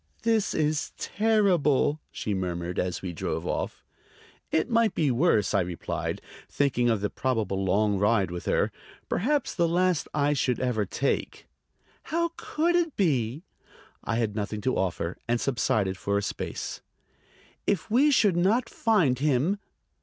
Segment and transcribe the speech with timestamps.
[0.23, 3.83] "This is terrible!" she murmured as we drove off.
[4.49, 8.71] "It might be worse," I replied, thinking of the probable long ride with her:
[9.09, 11.45] perhaps the last I should ever take!
[12.05, 13.43] "How could it be!"
[14.03, 16.81] I had nothing to offer, and subsided for a space.
[17.67, 19.59] "If we should not find him!"